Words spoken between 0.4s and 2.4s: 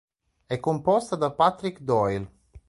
È composta da Patrick Doyle.